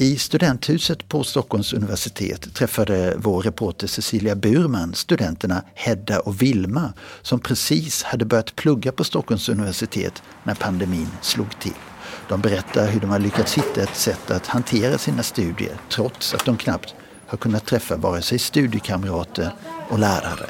[0.00, 7.40] I studenthuset på Stockholms universitet träffade vår reporter Cecilia Burman studenterna Hedda och Vilma som
[7.40, 11.74] precis hade börjat plugga på Stockholms universitet när pandemin slog till.
[12.28, 16.44] De berättar hur de har lyckats hitta ett sätt att hantera sina studier trots att
[16.44, 16.94] de knappt
[17.26, 19.50] har kunnat träffa vare sig studiekamrater
[19.88, 20.46] och lärare.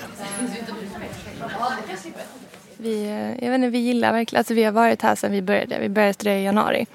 [2.77, 5.43] Vi, eh, jag vet inte, vi gillar verkligen, alltså vi har varit här sedan vi
[5.43, 5.79] började.
[5.81, 6.87] Vi började studera i januari.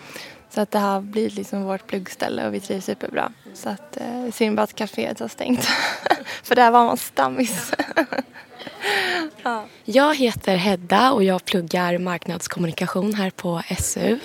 [0.54, 3.32] Så att det har blivit liksom vårt pluggställe och vi trivs superbra.
[3.54, 5.66] Så att eh, synd bara att kaféet har stängt.
[6.44, 7.72] För där var man stammis.
[9.44, 9.66] ja.
[9.84, 14.20] Jag heter Hedda och jag pluggar marknadskommunikation här på SU.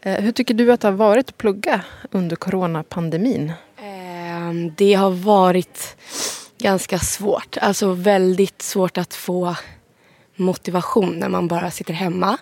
[0.00, 3.52] Eh, hur tycker du att det har varit att plugga under coronapandemin?
[3.76, 5.96] Eh, det har varit
[6.58, 7.56] ganska svårt.
[7.60, 9.56] Alltså väldigt svårt att få
[10.36, 12.38] motivation när man bara sitter hemma.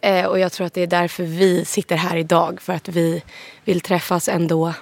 [0.00, 2.60] Eh, och jag tror att det är därför vi sitter här idag.
[2.60, 3.22] För att vi
[3.64, 4.74] vill träffas ändå.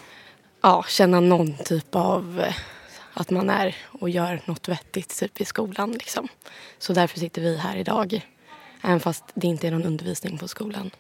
[0.63, 2.55] Ja, känna någon typ av eh,
[3.15, 5.93] att man är och gör något vettigt typ i skolan.
[5.93, 6.29] Liksom.
[6.79, 8.27] Så därför sitter vi här idag.
[8.85, 10.91] Även fast det inte är någon undervisning på skolan.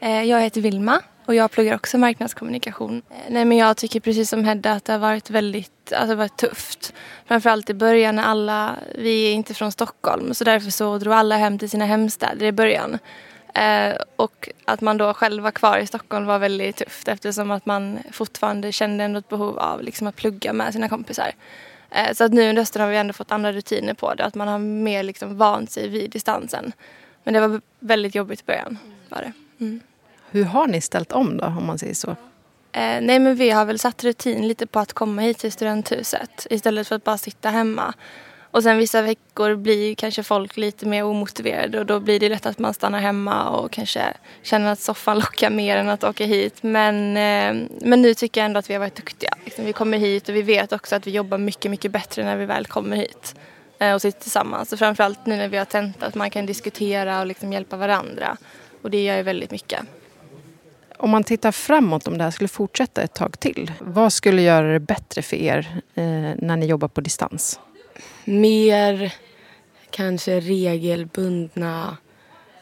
[0.00, 3.02] Eh, jag heter Vilma och jag pluggar också marknadskommunikation.
[3.10, 6.36] Eh, nej, men jag tycker precis som Hedda att det har varit väldigt alltså, varit
[6.36, 6.92] tufft.
[7.26, 11.36] Framförallt i början när alla, vi är inte från Stockholm så därför så drog alla
[11.36, 12.98] hem till sina hemstäder i början.
[13.58, 17.66] Eh, och att man då själv var kvar i Stockholm var väldigt tufft eftersom att
[17.66, 21.32] man fortfarande kände ändå ett behov av liksom, att plugga med sina kompisar.
[21.90, 24.24] Eh, så att nu under hösten har vi ändå fått andra rutiner på det.
[24.24, 26.72] Att man har mer liksom vant sig vid distansen.
[27.24, 28.78] Men det var väldigt jobbigt i början.
[29.08, 29.32] Var det.
[29.64, 29.80] Mm.
[30.30, 32.10] Hur har ni ställt om då, om man säger så?
[32.72, 36.46] Eh, nej men vi har väl satt rutin lite på att komma hit till studenthuset
[36.50, 37.94] istället för att bara sitta hemma.
[38.58, 42.46] Och sen vissa veckor blir kanske folk lite mer omotiverade och då blir det lätt
[42.46, 44.02] att man stannar hemma och kanske
[44.42, 46.62] känner att soffan lockar mer än att åka hit.
[46.62, 49.30] Men, eh, men nu tycker jag ändå att vi har varit duktiga.
[49.44, 52.36] Liksom, vi kommer hit och vi vet också att vi jobbar mycket, mycket bättre när
[52.36, 53.34] vi väl kommer hit
[53.78, 54.72] eh, och sitter tillsammans.
[54.72, 58.36] Och framförallt nu när vi har tentat att man kan diskutera och liksom hjälpa varandra.
[58.82, 59.80] Och det gör ju väldigt mycket.
[60.96, 63.72] Om man tittar framåt, om det här skulle fortsätta ett tag till.
[63.80, 66.02] Vad skulle göra det bättre för er eh,
[66.36, 67.60] när ni jobbar på distans?
[68.28, 69.14] Mer
[69.90, 71.96] kanske regelbundna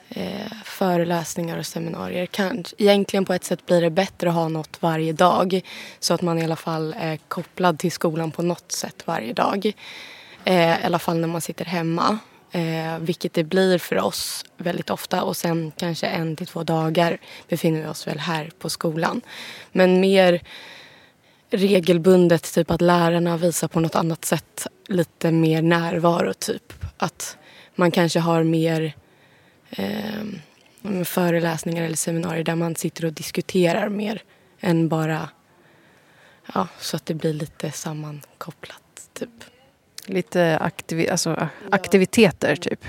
[0.09, 2.27] eh, föreläsningar och seminarier.
[2.27, 5.61] Kanske, egentligen på ett sätt blir det bättre att ha något varje dag
[6.01, 9.73] så att man i alla fall är kopplad till skolan på något sätt varje dag.
[10.45, 12.19] Eh, I alla fall när man sitter hemma.
[12.53, 17.19] Eh, vilket det blir för oss väldigt ofta och sen kanske en till två dagar
[17.49, 19.21] befinner vi oss väl här på skolan.
[19.73, 20.41] Men mer
[21.51, 26.33] regelbundet, typ att lärarna visar på något annat sätt lite mer närvaro.
[26.33, 27.39] Typ att
[27.75, 28.95] man kanske har mer
[29.71, 34.23] eh, föreläsningar eller seminarier där man sitter och diskuterar mer
[34.61, 35.29] än bara
[36.55, 39.09] ja, så att det blir lite sammankopplat.
[39.13, 39.31] Typ.
[40.07, 42.85] Lite aktivi alltså, aktiviteter, typ.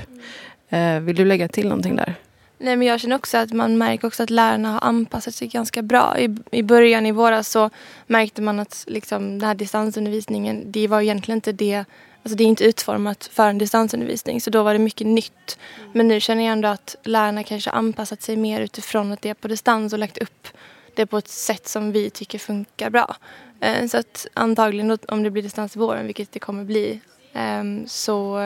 [0.69, 2.15] Eh, vill du lägga till någonting där?
[2.59, 5.81] Nej, men jag känner också att man märker också att lärarna har anpassat sig ganska
[5.81, 6.19] bra.
[6.19, 7.69] I, i början i våras så
[8.07, 11.85] märkte man att liksom, den här distansundervisningen, det var egentligen inte det
[12.23, 15.59] Alltså det är inte utformat för en distansundervisning så då var det mycket nytt.
[15.93, 19.33] Men nu känner jag ändå att lärarna kanske anpassat sig mer utifrån att det är
[19.33, 20.47] på distans och lagt upp
[20.95, 23.15] det på ett sätt som vi tycker funkar bra.
[23.59, 26.99] Eh, så att antagligen om det blir distans i våren, vilket det kommer bli,
[27.33, 28.39] ehm, så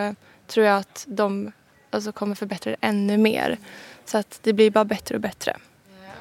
[0.48, 1.52] tror jag att de
[1.90, 3.58] alltså kommer förbättra det ännu mer.
[4.12, 5.58] Så att det blir bara bättre och bättre.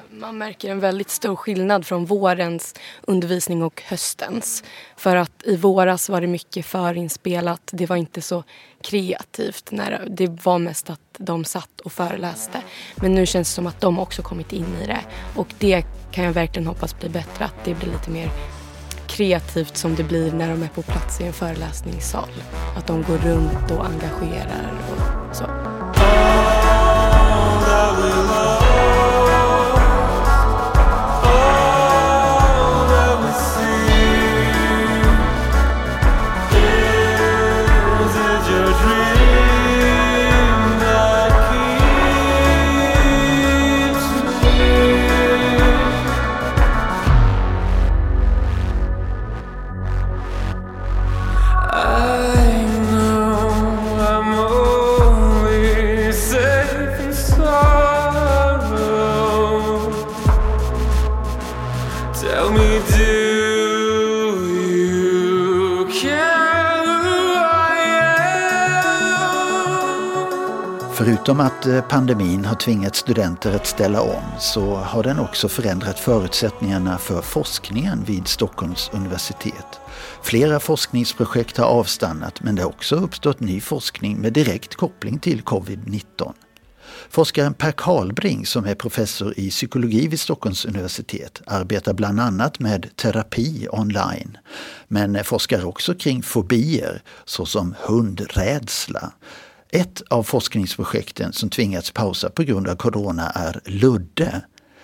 [0.09, 4.63] Man märker en väldigt stor skillnad från vårens undervisning och höstens.
[4.95, 7.61] För att i våras var det mycket förinspelat.
[7.71, 8.43] Det var inte så
[8.81, 9.71] kreativt.
[9.71, 12.61] När det var mest att de satt och föreläste.
[12.95, 15.01] Men nu känns det som att de också kommit in i det.
[15.35, 17.45] Och det kan jag verkligen hoppas blir bättre.
[17.45, 18.29] Att det blir lite mer
[19.07, 22.29] kreativt som det blir när de är på plats i en föreläsningssal.
[22.77, 24.71] Att de går runt och engagerar
[25.29, 25.45] och så.
[27.73, 28.60] I will
[71.61, 76.97] att eh, pandemin har tvingat studenter att ställa om så har den också förändrat förutsättningarna
[76.97, 79.79] för forskningen vid Stockholms universitet.
[80.23, 85.41] Flera forskningsprojekt har avstannat men det har också uppstått ny forskning med direkt koppling till
[85.41, 86.33] covid-19.
[87.09, 92.95] Forskaren Per Karlbring som är professor i psykologi vid Stockholms universitet arbetar bland annat med
[92.95, 94.37] terapi online.
[94.87, 99.11] Men forskar också kring fobier såsom hundrädsla.
[99.73, 104.41] Ett av forskningsprojekten som tvingats pausa på grund av corona är Ludde.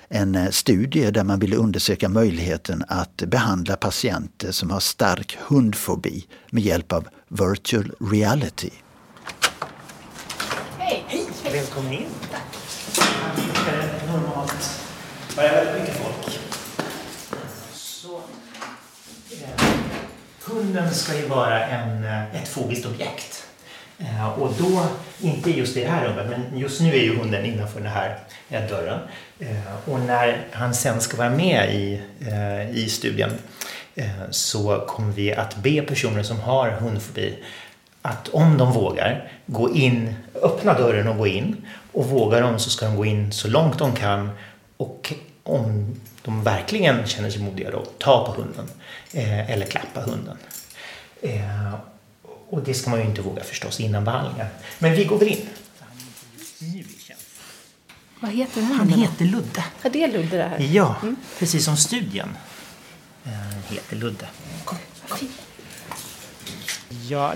[0.09, 6.25] En eh, studie där man ville undersöka möjligheten att behandla patienter som har stark hundfobi
[6.49, 8.69] med hjälp av virtual reality.
[10.77, 11.05] Hej!
[11.07, 11.25] Hej!
[11.51, 12.07] Välkommen in.
[12.31, 12.57] Tack.
[14.07, 14.81] Normalt
[15.35, 16.39] var det väldigt mycket folk.
[17.73, 18.21] Så.
[19.31, 19.65] Eh,
[20.45, 23.36] hunden ska ju vara en, eh, ett fobiskt objekt.
[23.99, 24.85] Eh, och då,
[25.21, 28.19] inte just i det här rummet, men just nu är ju hunden innanför den här
[28.49, 28.99] eh, dörren.
[29.39, 32.01] Eh, och när han sen ska vara med i,
[32.73, 33.31] i studien
[34.29, 37.43] så kommer vi att be personer som har hundfobi
[38.01, 41.65] att om de vågar gå in, öppna dörren och gå in.
[41.91, 44.29] Och vågar de så ska de gå in så långt de kan
[44.77, 48.69] och om de verkligen känner sig modiga då, ta på hunden
[49.47, 50.37] eller klappa hunden.
[52.49, 54.47] Och det ska man ju inte våga förstås innan behandlingen.
[54.79, 55.45] Men vi går väl in.
[58.19, 58.77] Vad heter han?
[58.77, 59.63] Han heter Ludde.
[59.83, 60.59] Ja, det är Ludde det här?
[60.59, 61.15] Ja, mm.
[61.39, 62.29] precis som studien
[63.25, 64.27] eh, heter Ludde.
[64.65, 65.27] Kom, kom.
[67.09, 67.33] Ja,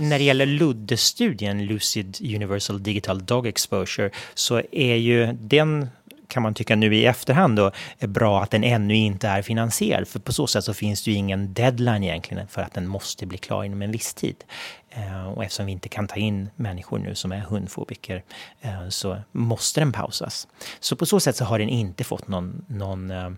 [0.00, 5.88] när det gäller Ludde-studien, Lucid Universal Digital Dog Exposure, så är ju den
[6.28, 10.08] kan man tycka nu i efterhand då, är bra att den ännu inte är finansierad.
[10.08, 13.26] För på så sätt så finns det ju ingen deadline egentligen för att den måste
[13.26, 14.44] bli klar inom en viss tid.
[14.90, 18.22] Eh, och eftersom vi inte kan ta in människor nu som är hundfobiker
[18.60, 20.48] eh, så måste den pausas.
[20.80, 23.30] Så på så sätt så har den inte fått någon, någon eh,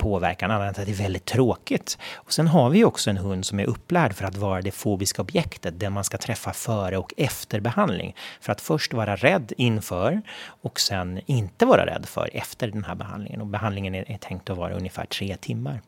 [0.00, 1.98] påverkan annat än att det är väldigt tråkigt.
[2.14, 5.22] Och sen har vi också en hund som är upplärd för att vara det fobiska
[5.22, 8.14] objektet, den man ska träffa före och efter behandling.
[8.40, 10.22] För att först vara rädd inför
[10.62, 13.40] och sen inte vara rädd för efter den här behandlingen.
[13.40, 15.80] Och behandlingen är, är tänkt att vara ungefär tre timmar.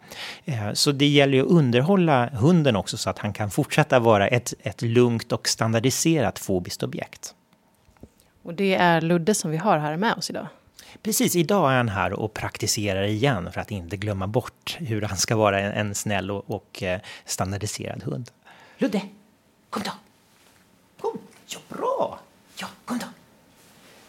[0.44, 4.29] Eh, så det gäller ju att underhålla hunden också så att han kan fortsätta vara
[4.29, 7.35] ett, ett lugnt och standardiserat fobiskt objekt.
[8.42, 10.46] Och det är Ludde som vi har här med oss idag.
[11.02, 15.16] Precis, idag är han här och praktiserar igen för att inte glömma bort hur han
[15.16, 18.31] ska vara en, en snäll och, och eh, standardiserad hund.
[18.78, 19.00] Ludde,
[19.70, 19.92] kom då!
[21.00, 21.18] Kom!
[21.46, 22.18] Ja, bra!
[22.57, 23.07] Ja, kom då!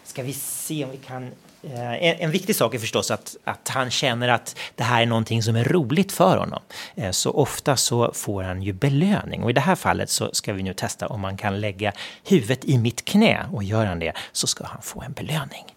[0.03, 1.31] Ska vi se om vi kan...
[1.63, 5.05] Eh, en, en, viktig sak är förstås att, att han känner att det här är
[5.05, 6.59] någonting som är roligt för honom.
[6.95, 10.53] Eh, så ofta så får han ju belöning och i det här fallet så ska
[10.53, 11.93] vi nu testa om man kan lägga
[12.23, 15.72] huvudet i mitt knä och gör han det så ska han få en belöning.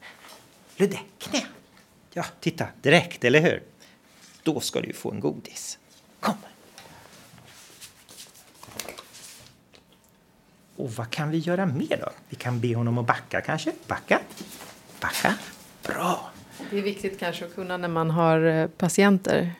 [0.76, 1.46] Ludde, knä!
[2.12, 3.62] Ja, titta, direkt, eller hur?
[4.42, 5.78] Då ska du få en godis.
[6.20, 6.34] Kom!
[10.76, 12.10] Och vad kan vi göra mer då?
[12.28, 13.72] Vi kan be honom att backa kanske?
[13.86, 14.20] Backa?
[15.00, 15.34] Backa?
[15.82, 16.30] Bra!
[16.70, 19.52] Det är viktigt kanske att kunna när man har eh, patienter.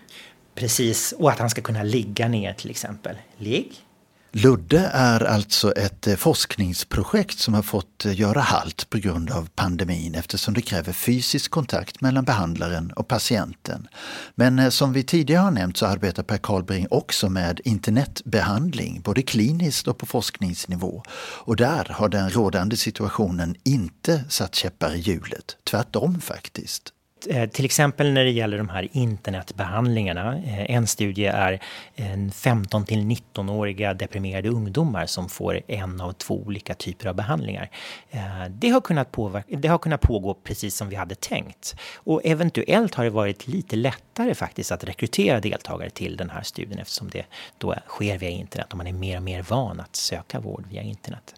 [0.54, 3.16] Precis, och att han ska kunna ligga ner till exempel.
[3.36, 3.85] Ligg.
[4.32, 9.48] Ludde är alltså ett eh, forskningsprojekt som har fått eh, göra halt på grund av
[9.54, 13.88] pandemin eftersom det kräver fysisk kontakt mellan behandlaren och patienten.
[14.34, 19.22] Men eh, som vi tidigare har nämnt så arbetar Per Karlbring också med internetbehandling, både
[19.22, 21.02] kliniskt och på forskningsnivå.
[21.44, 26.92] Och där har den rådande situationen inte satt käppar i hjulet, tvärtom faktiskt.
[27.30, 30.38] Eh, till exempel när det gäller de här internetbehandlingarna.
[30.38, 31.60] Eh, en studie är
[31.96, 37.70] eh, 15 till 19-åriga deprimerade ungdomar som får en av två olika typer av behandlingar.
[38.10, 41.76] Eh, det har, kunnat påverka, det har kunnat pågå precis som vi hade tänkt.
[41.94, 46.78] Och eventuellt har det varit lite lättare faktiskt att rekrytera deltagare till den här studien
[46.78, 47.24] eftersom det
[47.58, 50.82] då sker via internet och man är mer och mer van att söka vård via
[50.82, 51.34] internet.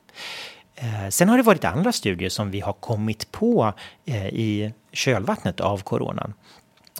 [0.81, 3.73] Eh, sen har det varit andra studier som vi har kommit på
[4.07, 6.35] eh, i kölvattnet av coronan.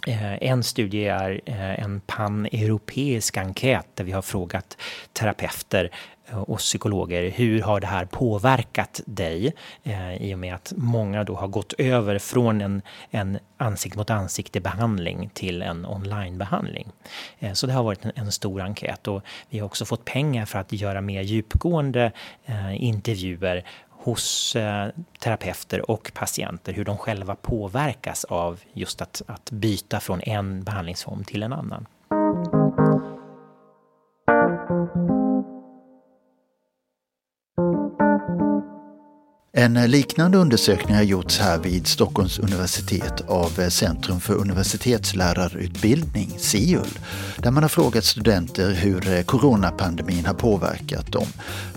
[0.07, 1.41] Eh, en studie är
[1.79, 4.77] en paneuropeisk enkät där vi har frågat
[5.13, 5.91] terapeuter
[6.31, 9.53] Eh, och psykologer, hur har det här påverkat dig?
[9.83, 14.09] Eh, I och med att många då har gått över från en, en ansikte mot
[14.09, 16.91] ansikte behandling till en onlinebehandling.
[17.39, 20.45] Eh, så det har varit en, en, stor enkät och vi har också fått pengar
[20.45, 22.11] för att göra mer djupgående
[22.45, 24.89] eh, intervjuer hos eh,
[25.19, 31.23] terapeuter och patienter hur de själva påverkas av just att, att byta från en behandlingsform
[31.23, 31.85] till en annan.
[39.59, 46.99] En liknande undersökning har gjorts här vid Stockholms universitet av Centrum för universitetslärarutbildning, CIUL,
[47.37, 51.27] där man har frågat studenter hur coronapandemin har påverkat dem.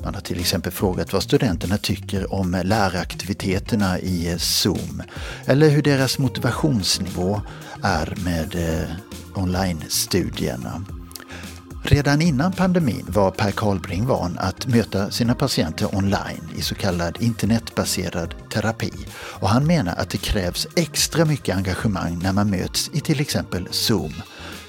[0.04, 5.02] Man har till exempel frågat vad studenterna tycker om läraktiviteterna i Zoom
[5.44, 7.40] eller hur deras motivationsnivå
[7.82, 8.90] är med eh,
[9.34, 10.84] online-studierna.
[11.84, 17.18] Redan innan pandemin var Per Karlbring van att möta sina patienter online i så kallad
[17.20, 18.92] internetbaserad terapi.
[19.14, 23.68] Och han menar att det krävs extra mycket engagemang när man möts i till exempel
[23.70, 24.12] Zoom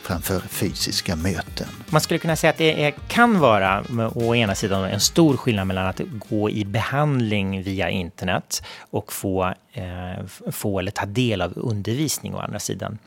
[0.03, 1.67] framför fysiska möten.
[1.89, 3.83] Man skulle kunna säga att det är, kan vara
[4.15, 9.53] å ena sidan en stor skillnad mellan att gå i behandling via internet och få,
[9.73, 12.97] eh, få eller ta del av undervisning å andra sidan.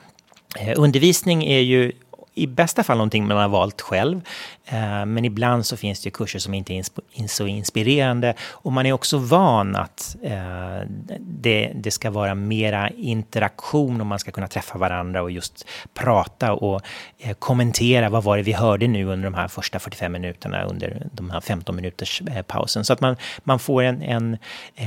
[0.58, 1.92] Eh, undervisning är ju
[2.36, 4.20] i bästa fall någonting man har valt själv.
[4.68, 8.34] Eh, men ibland så finns det kurser som inte är så inspirerande.
[8.40, 10.80] Och man är också van att eh,
[11.20, 16.52] det, det ska vara mera interaktion och man ska kunna träffa varandra och just prata
[16.52, 16.82] och
[17.18, 21.06] eh, kommentera vad var det vi hörde nu under de här första 45 minuterna under
[21.12, 22.84] de här 15 minuters pausen.
[22.84, 24.38] Så att man, man får en, en,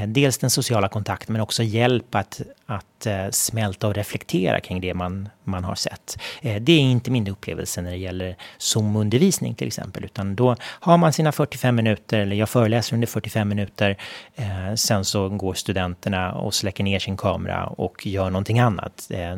[0.08, 5.30] dels den sociala kontakten men också hjälp att, att smälta och reflektera kring det man,
[5.43, 6.18] man har sett.
[6.41, 11.13] Det är inte min upplevelse när det gäller Zoom-undervisning till exempel, utan då har man
[11.13, 13.97] sina 45 minuter, eller jag föreläser under 45 minuter,
[14.36, 19.36] eh, sen så går studenterna och släcker ner sin kamera och gör någonting annat, eh,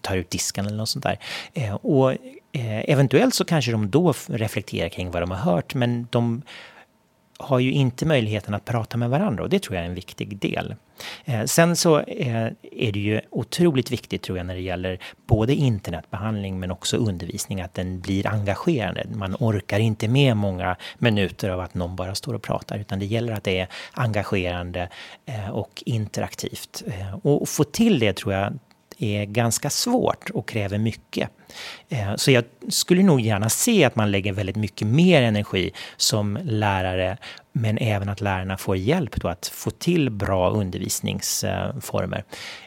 [0.00, 1.18] tar ut disken eller något sånt där.
[1.54, 2.12] Eh, och
[2.52, 6.42] eh, eventuellt så kanske de då reflekterar kring vad de har hört, men de
[7.42, 10.38] har ju inte möjligheten att prata med varandra och det tror jag är en viktig
[10.38, 10.74] del.
[11.24, 15.54] Eh, sen så eh, är det ju otroligt viktigt tror jag när det gäller både
[15.54, 19.06] internetbehandling men också undervisning att den blir engagerande.
[19.14, 23.06] Man orkar inte med många minuter av att någon bara står och pratar utan det
[23.06, 24.88] gäller att det är engagerande
[25.26, 26.82] eh, och interaktivt.
[26.86, 28.58] Eh, och få till det tror jag
[29.02, 31.30] är ganska svårt och kräver mycket.
[31.88, 36.38] Eh, så jag skulle nog gärna se att man lägger väldigt mycket mer energi som
[36.42, 37.18] lärare
[37.52, 42.24] men även att lärarna får hjälp då att få till bra undervisningsformer.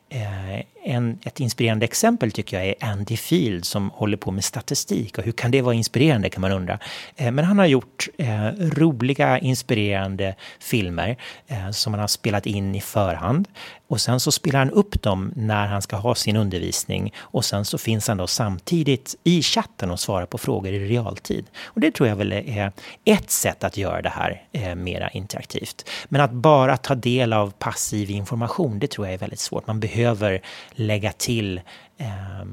[0.09, 5.17] Eh, en, ett inspirerande exempel tycker jag är Andy Field som håller på med statistik
[5.17, 6.79] och hur kan det vara inspirerande kan man undra.
[7.15, 11.17] Eh, men han har gjort eh, roliga, inspirerande filmer
[11.47, 13.47] eh, som han har spelat in i förhand
[13.87, 17.65] och sen så spelar han upp dem när han ska ha sin undervisning och sen
[17.65, 21.45] så finns han då samtidigt i chatten och svarar på frågor i realtid.
[21.63, 22.71] Och det tror jag väl är
[23.05, 25.89] ett sätt att göra det här eh, mera interaktivt.
[26.07, 29.67] Men att bara ta del av passiv information, det tror jag är väldigt svårt.
[29.67, 30.41] Man behöver
[30.75, 31.61] lägga till
[31.97, 32.07] eh,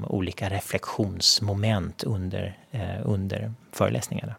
[0.06, 4.34] olika reflektionsmoment under, eh, under föreläsningarna.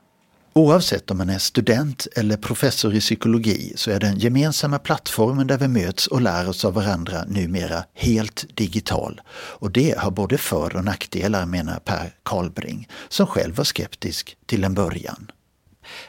[0.55, 5.57] Oavsett om man är student eller professor i psykologi så är den gemensamma plattformen där
[5.57, 9.21] vi möts och lär oss av varandra numera helt digital.
[9.31, 14.63] Och det har både för och nackdelar menar Per Karlbring, som själv var skeptisk till
[14.63, 15.31] en början.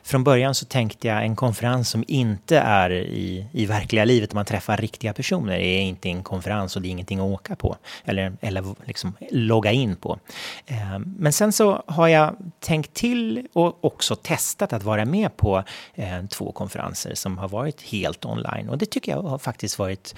[0.03, 4.35] Från början så tänkte jag en konferens som inte är i, i verkliga livet, där
[4.35, 7.76] man träffar riktiga personer, är inte en konferens och det är ingenting att åka på
[8.05, 10.18] eller, eller liksom logga in på.
[10.66, 15.64] Eh, men sen så har jag tänkt till och också testat att vara med på
[15.95, 20.14] eh, två konferenser som har varit helt online och det tycker jag har faktiskt varit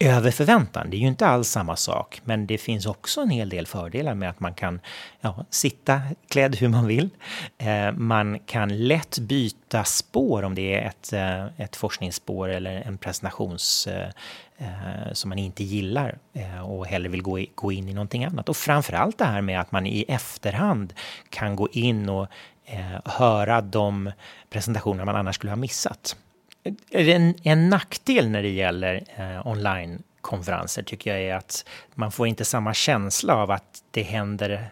[0.00, 0.90] över förväntan.
[0.90, 4.14] Det är ju inte alls samma sak, men det finns också en hel del fördelar
[4.14, 4.80] med att man kan
[5.20, 7.10] ja, sitta klädd hur man vill.
[7.58, 12.98] Eh, man kan lätt byta spår om det är ett, eh, ett forskningsspår eller en
[12.98, 14.08] presentations eh,
[14.58, 18.24] eh, som man inte gillar eh, och hellre vill gå, i, gå in i någonting
[18.24, 18.48] annat.
[18.48, 20.94] Och framförallt det här med att man i efterhand
[21.30, 22.28] kan gå in och
[22.64, 24.12] eh, höra de
[24.50, 26.16] presentationer man annars skulle ha missat
[26.90, 32.44] en, en nackdel när det gäller eh, onlinekonferenser tycker jag är att man får inte
[32.44, 34.70] samma känsla av att det händer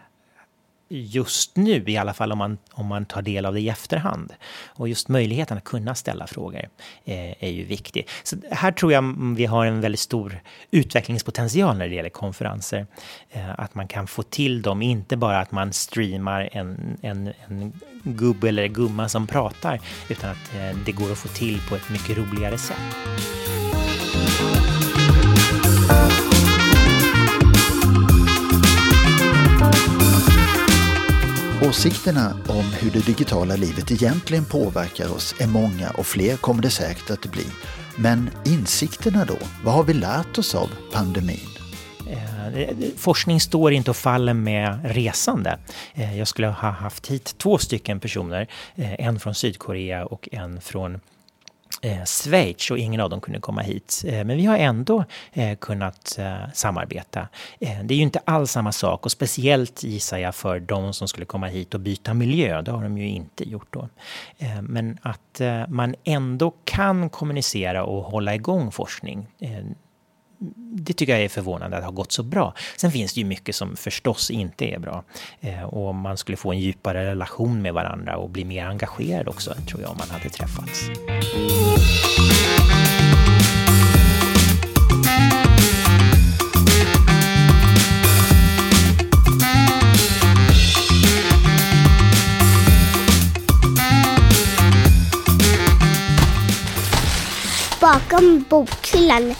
[0.89, 4.32] just nu, i alla fall om man, om man tar del av det i efterhand.
[4.66, 6.68] Och just möjligheten att kunna ställa frågor
[7.05, 8.09] eh, är ju viktig.
[8.22, 12.87] Så här tror jag vi har en väldigt stor utvecklingspotential när det gäller konferenser.
[13.30, 17.72] Eh, att man kan få till dem, inte bara att man streamar en, en, en
[18.03, 21.91] gubbe eller gumma som pratar, utan att eh, det går att få till på ett
[21.91, 23.65] mycket roligare sätt.
[31.68, 36.70] Åsikterna om hur det digitala livet egentligen påverkar oss är många och fler kommer det
[36.70, 37.44] säkert att bli.
[37.96, 39.36] Men insikterna då?
[39.64, 41.48] Vad har vi lärt oss av pandemin?
[42.10, 45.58] Eh, forskning står inte och faller med resande.
[45.94, 50.60] Eh, jag skulle ha haft hit två stycken personer, eh, en från Sydkorea och en
[50.60, 51.00] från
[51.83, 54.03] eh, Schweiz och ingen av dem kunde komma hit.
[54.07, 57.29] Eh, men vi har ändå eh, kunnat eh, samarbeta.
[57.61, 61.09] Eh, det är ju inte alls samma sak och speciellt gissar jag för de som
[61.09, 62.62] skulle komma hit och byta miljö.
[62.62, 63.89] Det har de ju inte gjort då.
[64.39, 69.64] Eh, men att eh, man ändå kan kommunicera och hålla igång forskning eh,
[70.39, 72.55] det tycker jag är förvånande att det har gått så bra.
[72.76, 75.05] Sen finns det ju mycket som förstås inte är bra.
[75.41, 79.55] Eh, och man skulle få en djupare relation med varandra och bli mer engagerad också,
[79.68, 80.91] tror jag, om man hade träffats.
[97.80, 99.34] Bakom bokhyllan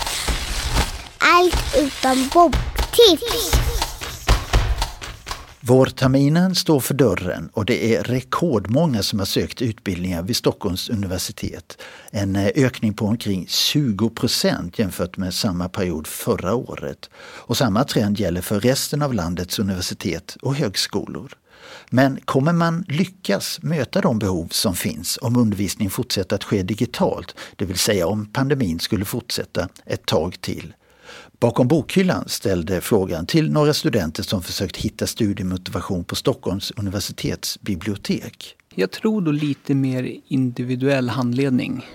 [1.26, 3.52] allt utom boktips.
[5.60, 11.78] Vårterminen står för dörren och det är rekordmånga som har sökt utbildningar vid Stockholms universitet.
[12.10, 17.10] En eh, ökning på omkring 20 procent jämfört med samma period förra året.
[17.18, 21.32] Och samma trend gäller för resten av landets universitet och högskolor.
[21.90, 27.34] Men kommer man lyckas möta de behov som finns om undervisning fortsätter att ske digitalt,
[27.56, 30.74] det vill säga om pandemin skulle fortsätta ett tag till?
[31.41, 38.57] Bakom bokhyllan ställde frågan till några studenter som försökt hitta studiemotivation på Stockholms universitets bibliotek.
[38.74, 41.87] Jag tror då lite mer individuell handledning.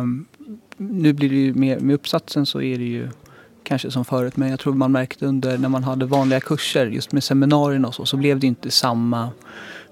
[0.00, 0.26] Um,
[0.76, 3.08] nu blir det ju mer med uppsatsen så är det ju
[3.64, 7.12] kanske som förut men jag tror man märkte under när man hade vanliga kurser just
[7.12, 9.30] med seminarierna och så så blev det inte samma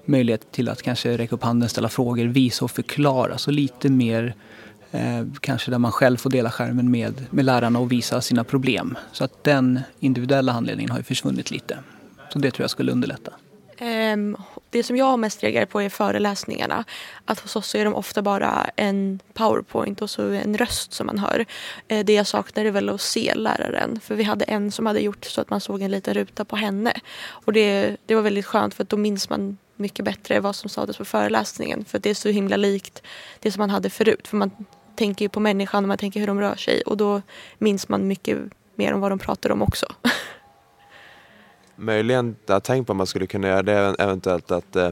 [0.05, 3.37] möjlighet till att kanske räcka upp handen, ställa frågor, visa och förklara.
[3.37, 4.35] Så lite mer
[4.93, 8.97] eh, kanske där man själv får dela skärmen med, med lärarna och visa sina problem.
[9.11, 11.79] Så att den individuella handledningen har ju försvunnit lite.
[12.33, 13.33] Så det tror jag skulle underlätta.
[13.77, 14.37] Ehm,
[14.69, 16.83] det som jag mest reagerar på är föreläsningarna.
[17.25, 21.19] Att hos oss är de ofta bara en powerpoint och så en röst som man
[21.19, 21.45] hör.
[21.87, 23.99] Eh, det jag saknar är väl att se läraren.
[23.99, 26.55] För vi hade en som hade gjort så att man såg en liten ruta på
[26.55, 26.93] henne.
[27.27, 30.97] Och det, det var väldigt skönt för då minns man mycket bättre vad som sades
[30.97, 31.85] på föreläsningen.
[31.85, 33.03] För det är så himla likt
[33.39, 34.27] det som man hade förut.
[34.27, 34.51] För man
[34.95, 36.81] tänker ju på människan och man tänker hur de rör sig.
[36.81, 37.21] Och då
[37.57, 38.37] minns man mycket
[38.75, 39.85] mer om vad de pratar om också.
[41.75, 44.89] Möjligen, jag har tänkt på att man skulle kunna göra det eventuellt att eh,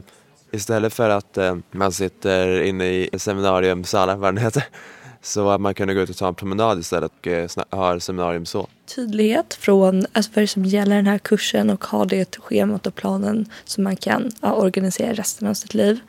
[0.50, 4.64] istället för att eh, man sitter inne i seminariumsalen, vad den heter,
[5.22, 8.46] så att man kunde gå ut och ta en promenad istället och eh, ha seminarium
[8.46, 8.68] så.
[8.86, 12.94] Tydlighet från alltså vad det som gäller den här kursen och ha det schemat och
[12.94, 16.00] planen som man kan ja, organisera resten av sitt liv.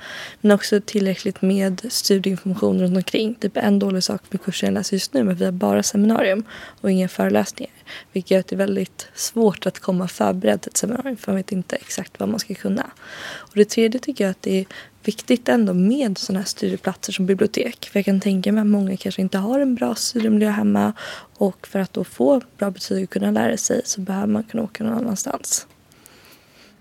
[0.41, 3.35] Men också tillräckligt med studieinformation runt omkring.
[3.35, 5.83] Typ en dålig sak med kursen jag läser just nu är att vi har bara
[5.83, 6.43] seminarium
[6.81, 7.73] och inga föreläsningar.
[8.11, 11.37] Vilket gör att det är väldigt svårt att komma förberedd till ett seminarium för man
[11.37, 12.91] vet inte exakt vad man ska kunna.
[13.35, 14.65] Och det tredje tycker jag att det är
[15.03, 17.89] viktigt ändå med sådana här studieplatser som bibliotek.
[17.91, 20.93] För jag kan tänka mig att många kanske inte har en bra studiemiljö hemma
[21.37, 24.63] och för att då få bra betyg och kunna lära sig så behöver man kunna
[24.63, 25.67] åka någon annanstans.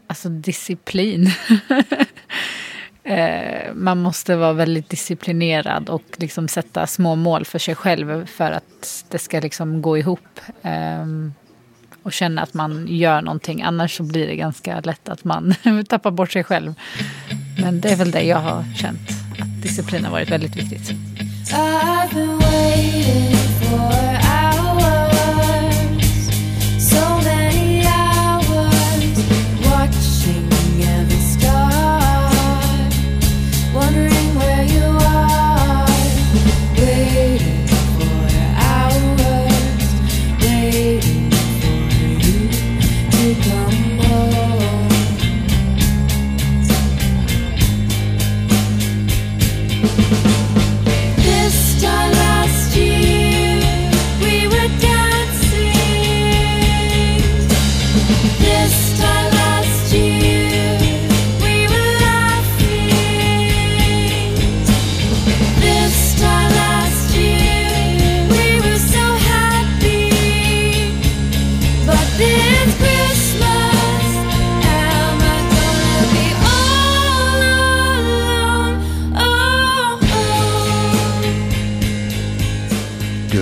[0.07, 1.31] Alltså disciplin.
[3.05, 8.51] Eh, man måste vara väldigt disciplinerad och liksom sätta små mål för sig själv för
[8.51, 10.41] att det ska liksom gå ihop.
[10.62, 11.33] Ehm,
[12.03, 13.62] och känna att man gör någonting.
[13.62, 15.55] Annars så blir det ganska lätt att man
[15.89, 16.75] tappar bort sig själv.
[17.57, 19.11] Men det är väl det jag har känt.
[19.39, 20.93] Att disciplin har varit väldigt viktigt.
[21.53, 21.91] Ah.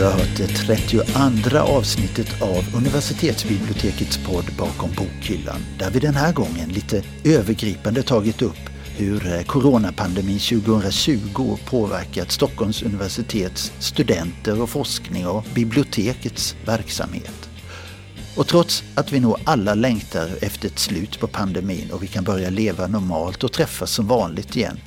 [0.00, 6.32] Du har hört det 32 avsnittet av Universitetsbibliotekets podd Bakom bokhyllan där vi den här
[6.32, 15.26] gången lite övergripande tagit upp hur eh, coronapandemin 2020 påverkat Stockholms universitets studenter och forskning
[15.26, 17.50] och bibliotekets verksamhet.
[18.36, 22.24] Och trots att vi nog alla längtar efter ett slut på pandemin och vi kan
[22.24, 24.78] börja leva normalt och träffas som vanligt igen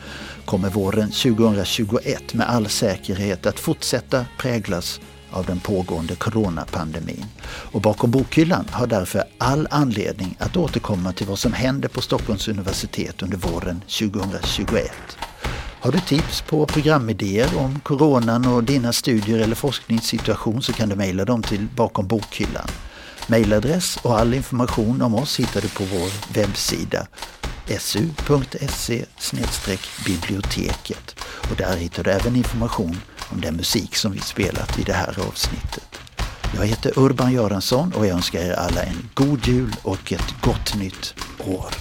[0.45, 4.99] kommer våren 2021 med all säkerhet att fortsätta präglas
[5.31, 7.25] av den pågående coronapandemin.
[7.45, 12.47] Och bakom bokhyllan har därför all anledning att återkomma till vad som händer på Stockholms
[12.47, 14.91] universitet under våren 2021.
[15.79, 20.95] Har du tips på programidéer om coronan och dina studier eller forskningssituation så kan du
[20.95, 22.67] mejla dem till bakom bokhyllan.
[23.27, 27.07] Mejladress och all information om oss hittar du på vår webbsida
[27.79, 29.05] su.se
[30.05, 32.97] biblioteket och där hittar du även information
[33.29, 35.99] om den musik som vi spelat i det här avsnittet.
[36.55, 40.75] Jag heter Urban Göransson och jag önskar er alla en god jul och ett gott
[40.75, 41.73] nytt år.